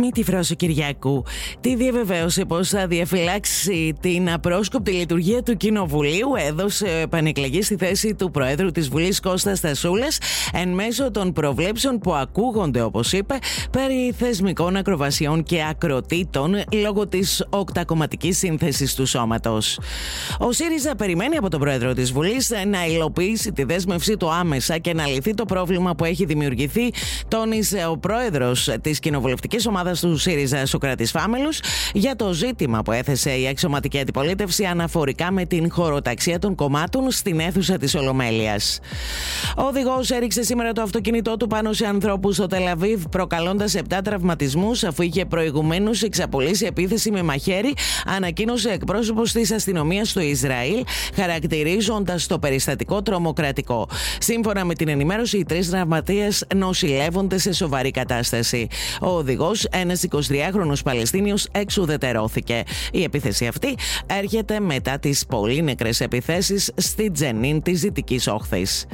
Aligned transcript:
Μη 0.00 0.10
τη 0.10 0.24
φρόσο 0.24 0.54
Κυριακού 0.54 1.24
τη 1.60 1.76
διαβεβαίωσε 1.76 2.44
πως 2.44 2.68
θα 2.68 2.86
διαφυλάξει 2.86 3.94
την 4.00 4.30
απρόσκοπτη 4.30 4.90
λειτουργία 4.90 5.42
του 5.42 5.56
Κοινοβουλίου 5.56 6.28
έδωσε 6.48 7.00
επανεκλεγή 7.02 7.62
στη 7.62 7.76
θέση 7.76 8.14
του 8.14 8.30
Προέδρου 8.30 8.70
της 8.70 8.88
Βουλής 8.88 9.20
Κώστας 9.20 9.60
Τασούλα 9.60 10.06
εν 10.52 10.68
μέσω 10.68 11.10
των 11.10 11.32
προβλέψεων 11.32 11.98
που 11.98 12.14
ακούγονται 12.14 12.82
όπως 12.82 13.12
είπε 13.12 13.38
περί 13.70 14.14
θεσμικών 14.18 14.76
ακροβασιών 14.76 15.42
και 15.42 15.64
ακροτήτων 15.70 16.54
λόγω 16.82 17.06
της 17.06 17.46
οκτακομματικής 17.50 18.38
σύνθεσης 18.38 18.94
του 18.94 19.06
σώματος. 19.06 19.80
Ο 20.38 20.52
ΣΥΡΙΖΑ 20.52 20.94
περιμένει 20.94 21.36
από 21.36 21.48
τον 21.48 21.60
Πρόεδρο 21.60 21.92
της 21.94 22.12
Βουλής 22.12 22.50
να 22.66 22.86
υλοποιήσει 22.86 23.52
τη 23.52 23.64
δέσμευσή 23.64 24.16
του 24.16 24.32
άμεσα 24.32 24.78
και 24.78 24.94
να 24.94 25.06
λυθεί 25.06 25.34
το 25.34 25.44
πρόβλημα 25.44 25.94
που 25.94 26.04
έχει 26.04 26.24
δημιουργηθεί 26.24 26.90
τόνισε 27.28 27.86
ο 27.90 27.98
Πρόεδρος 27.98 28.70
της 28.80 28.98
Κοινοβουλευτικής 28.98 29.66
Ομάδα 29.90 30.08
του 30.08 30.18
ΣΥΡΙΖΑ 30.18 30.66
Σοκράτη 30.66 31.04
Φάμελους 31.04 31.60
για 31.92 32.16
το 32.16 32.32
ζήτημα 32.32 32.82
που 32.82 32.92
έθεσε 32.92 33.30
η 33.30 33.48
αξιωματική 33.48 33.98
αντιπολίτευση 33.98 34.64
αναφορικά 34.64 35.30
με 35.30 35.44
την 35.44 35.70
χωροταξία 35.70 36.38
των 36.38 36.54
κομμάτων 36.54 37.10
στην 37.10 37.40
αίθουσα 37.40 37.76
της 37.76 37.94
Ολομέλειας. 37.94 38.80
Ο 39.56 39.62
οδηγός 39.62 40.10
έριξε 40.10 40.42
σήμερα 40.42 40.72
το 40.72 40.82
αυτοκίνητό 40.82 41.36
του 41.36 41.46
πάνω 41.46 41.72
σε 41.72 41.86
ανθρώπους 41.86 42.34
στο 42.34 42.46
Τελαβίβ, 42.46 43.04
προκαλώντας 43.10 43.74
7 43.74 44.00
τραυματισμούς 44.04 44.84
αφού 44.84 45.02
είχε 45.02 45.24
προηγουμένως 45.24 46.02
εξαπολύσει 46.02 46.66
επίθεση 46.66 47.10
με 47.10 47.22
μαχαίρι, 47.22 47.74
ανακοίνωσε 48.16 48.70
εκπρόσωπος 48.70 49.32
της 49.32 49.52
αστυνομίας 49.52 50.12
του 50.12 50.20
Ισραήλ, 50.20 50.84
χαρακτηρίζοντας 51.14 52.26
το 52.26 52.38
περιστατικό 52.38 53.02
τρομοκρατικό. 53.02 53.88
Σύμφωνα 54.18 54.64
με 54.64 54.74
την 54.74 54.88
ενημέρωση, 54.88 55.38
οι 55.38 55.44
τρεις 55.44 55.70
τραυματίες 55.70 56.44
νοσηλεύονται 56.54 57.38
σε 57.38 57.52
σοβαρή 57.52 57.90
κατάσταση. 57.90 58.66
Ο 59.00 59.08
οδηγός 59.08 59.64
ένας 59.80 60.04
23χρονο 60.10 60.72
Παλαιστίνιος 60.84 61.48
εξουδετερώθηκε. 61.52 62.62
Η 62.92 63.02
επίθεση 63.02 63.46
αυτή 63.46 63.76
έρχεται 64.06 64.60
μετά 64.60 64.98
τις 64.98 65.26
πολύ 65.26 65.62
νεκρές 65.62 66.00
επιθέσεις 66.00 66.70
στη 66.76 67.10
Τζενίν 67.10 67.62
της 67.62 67.80
Δυτικής 67.80 68.26
Όχθης. 68.26 68.86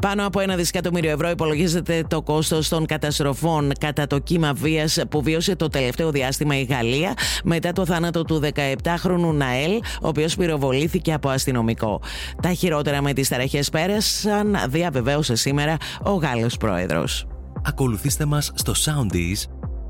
Πάνω 0.00 0.26
από 0.26 0.40
ένα 0.40 0.56
δισεκατομμύριο 0.56 1.10
ευρώ 1.10 1.30
υπολογίζεται 1.30 2.04
το 2.08 2.22
κόστος 2.22 2.68
των 2.68 2.86
καταστροφών 2.86 3.72
κατά 3.80 4.06
το 4.06 4.18
κύμα 4.18 4.52
βίας 4.52 4.98
που 5.08 5.22
βίωσε 5.22 5.56
το 5.56 5.68
τελευταίο 5.68 6.10
διάστημα 6.10 6.58
η 6.58 6.62
Γαλλία 6.62 7.14
μετά 7.44 7.72
το 7.72 7.86
θάνατο 7.86 8.22
του 8.22 8.40
17χρονου 8.54 9.34
Ναέλ, 9.34 9.72
ο 10.02 10.08
οποίος 10.08 10.36
πυροβολήθηκε 10.36 11.12
από 11.12 11.28
αστυνομικό. 11.28 12.00
Τα 12.42 12.52
χειρότερα 12.52 13.02
με 13.02 13.12
τις 13.12 13.28
ταραχές 13.28 13.70
πέρασαν, 13.70 14.56
διαβεβαίωσε 14.68 15.34
σήμερα 15.34 15.76
ο 16.02 16.10
Γάλλος 16.10 16.56
πρόεδρος. 16.56 17.26
Ακολουθήστε 17.66 18.24
μας 18.24 18.50
στο 18.54 18.72
Soundees 18.84 19.53